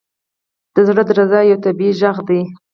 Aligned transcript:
•د 0.73 0.75
زړه 0.87 1.03
درزا 1.09 1.39
یو 1.49 1.61
طبیعي 1.65 1.93
ږغ 2.01 2.17
دی. 2.27 2.41